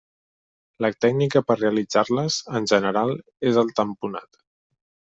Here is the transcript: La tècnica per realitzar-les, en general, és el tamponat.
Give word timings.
La 0.85 0.89
tècnica 1.05 1.43
per 1.51 1.59
realitzar-les, 1.59 2.39
en 2.61 2.67
general, 2.75 3.15
és 3.53 3.63
el 3.67 3.73
tamponat. 3.83 4.45